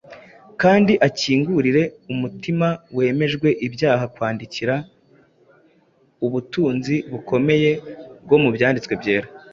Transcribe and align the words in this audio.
kandi 0.61 0.93
akingurire 1.07 1.83
umutima 2.13 2.67
wemejwe 2.97 3.47
ibyaha 3.67 4.05
kwakira 4.15 4.75
ubutunzi 6.25 6.95
bukomeye 7.11 7.69
bwo 8.25 8.37
mu 8.43 8.49
Byanditswe 8.55 8.93
Byera. 9.01 9.27